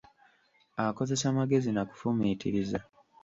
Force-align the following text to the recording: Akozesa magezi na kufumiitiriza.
Akozesa 0.85 1.27
magezi 1.37 1.69
na 1.71 1.83
kufumiitiriza. 1.89 2.79